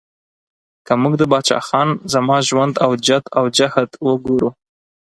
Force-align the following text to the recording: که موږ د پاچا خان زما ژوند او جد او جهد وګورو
که 0.85 0.93
موږ 1.01 1.13
د 1.17 1.23
پاچا 1.31 1.57
خان 1.67 1.89
زما 2.13 2.37
ژوند 2.49 2.73
او 2.85 2.91
جد 3.05 3.23
او 3.37 3.45
جهد 3.57 3.89
وګورو 4.07 4.49